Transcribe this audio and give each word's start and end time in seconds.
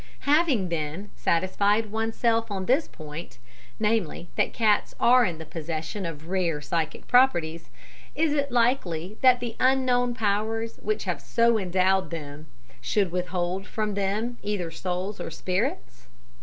Having 0.21 0.69
then 0.69 1.11
satisfied 1.15 1.91
oneself 1.91 2.49
on 2.49 2.65
this 2.65 2.87
point, 2.87 3.37
namely, 3.79 4.29
that 4.35 4.51
cats 4.51 4.95
are 4.99 5.23
in 5.23 5.37
the 5.37 5.45
possession 5.45 6.07
of 6.07 6.27
rare 6.27 6.59
psychic 6.59 7.07
properties, 7.07 7.69
is 8.15 8.33
it 8.33 8.51
likely 8.51 9.19
that 9.21 9.39
the 9.39 9.55
Unknown 9.59 10.15
Powers 10.15 10.77
which 10.77 11.03
have 11.03 11.21
so 11.21 11.59
endowed 11.59 12.09
them, 12.09 12.47
should 12.81 13.11
withhold 13.11 13.67
from 13.67 13.93
them 13.93 14.39
either 14.41 14.71
souls 14.71 15.21
or 15.21 15.29
spirits? 15.29 16.07